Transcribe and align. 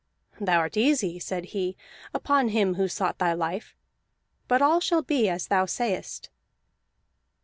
"Thou 0.39 0.57
art 0.57 0.77
easy," 0.77 1.19
said 1.19 1.45
he, 1.53 1.77
"upon 2.11 2.47
him 2.47 2.73
who 2.73 2.87
sought 2.87 3.19
thy 3.19 3.33
life; 3.33 3.75
but 4.47 4.59
all 4.59 4.79
shall 4.79 5.03
be 5.03 5.29
as 5.29 5.45
thou 5.45 5.67
sayest." 5.67 6.31